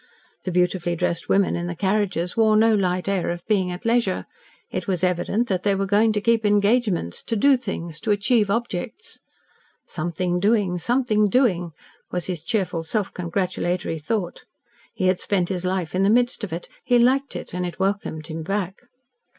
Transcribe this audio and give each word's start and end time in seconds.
The 0.45 0.51
beautifully 0.51 0.95
dressed 0.95 1.29
women 1.29 1.55
in 1.55 1.67
the 1.67 1.75
carriages 1.75 2.35
wore 2.35 2.57
no 2.57 2.73
light 2.73 3.07
air 3.07 3.29
of 3.29 3.45
being 3.45 3.69
at 3.69 3.85
leisure. 3.85 4.25
It 4.71 4.87
was 4.87 5.03
evident 5.03 5.47
that 5.47 5.61
they 5.61 5.75
were 5.75 5.85
going 5.85 6.11
to 6.13 6.21
keep 6.21 6.43
engagements, 6.43 7.21
to 7.21 7.35
do 7.35 7.55
things, 7.55 7.99
to 7.99 8.09
achieve 8.09 8.49
objects. 8.49 9.19
"Something 9.85 10.39
doing. 10.39 10.79
Something 10.79 11.29
doing," 11.29 11.73
was 12.09 12.25
his 12.25 12.43
cheerful 12.43 12.81
self 12.81 13.13
congratulatory 13.13 13.99
thought. 13.99 14.43
He 14.91 15.05
had 15.05 15.19
spent 15.19 15.49
his 15.49 15.65
life 15.65 15.93
in 15.93 16.01
the 16.01 16.09
midst 16.09 16.43
of 16.43 16.51
it, 16.51 16.67
he 16.83 16.97
liked 16.97 17.35
it, 17.35 17.53
and 17.53 17.63
it 17.63 17.77
welcomed 17.77 18.25
him 18.25 18.41
back. 18.41 18.81